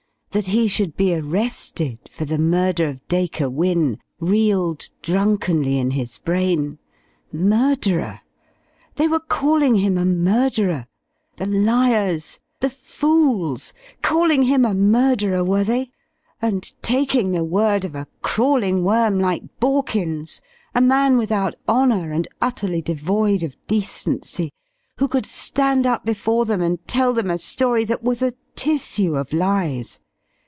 [0.33, 6.19] That he should be arrested for the murder of Dacre Wynne reeled drunkenly in his
[6.19, 6.79] brain.
[7.33, 8.21] Murderer!
[8.95, 10.87] They were calling him a murderer!
[11.35, 12.39] The liars!
[12.61, 13.73] The fools!
[14.01, 15.91] Calling him a murderer, were they?
[16.41, 20.39] And taking the word of a crawling worm like Borkins,
[20.73, 24.53] a man without honour and utterly devoid of decency,
[24.97, 29.15] who could stand up before them and tell them a story that was a tissue
[29.15, 29.99] of lies.